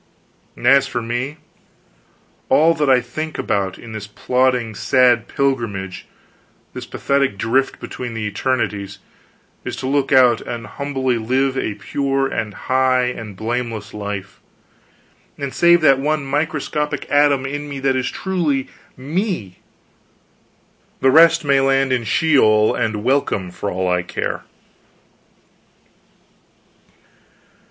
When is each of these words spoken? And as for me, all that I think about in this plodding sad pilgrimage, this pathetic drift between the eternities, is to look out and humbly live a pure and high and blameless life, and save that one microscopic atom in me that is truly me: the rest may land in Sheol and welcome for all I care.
And 0.55 0.65
as 0.65 0.87
for 0.87 0.99
me, 0.99 1.37
all 2.49 2.73
that 2.73 2.89
I 2.89 3.01
think 3.01 3.37
about 3.37 3.77
in 3.77 3.91
this 3.91 4.07
plodding 4.07 4.73
sad 4.73 5.27
pilgrimage, 5.27 6.07
this 6.73 6.87
pathetic 6.87 7.37
drift 7.37 7.79
between 7.79 8.15
the 8.15 8.25
eternities, 8.25 8.97
is 9.63 9.75
to 9.75 9.87
look 9.87 10.11
out 10.11 10.41
and 10.41 10.65
humbly 10.65 11.19
live 11.19 11.55
a 11.55 11.75
pure 11.75 12.25
and 12.25 12.51
high 12.55 13.03
and 13.09 13.35
blameless 13.35 13.93
life, 13.93 14.41
and 15.37 15.53
save 15.53 15.81
that 15.81 15.99
one 15.99 16.25
microscopic 16.25 17.05
atom 17.11 17.45
in 17.45 17.69
me 17.69 17.79
that 17.81 17.95
is 17.95 18.09
truly 18.09 18.69
me: 18.97 19.59
the 20.99 21.11
rest 21.11 21.45
may 21.45 21.59
land 21.61 21.93
in 21.93 22.05
Sheol 22.05 22.73
and 22.73 23.03
welcome 23.03 23.51
for 23.51 23.69
all 23.69 23.87
I 23.87 24.01
care. 24.01 24.45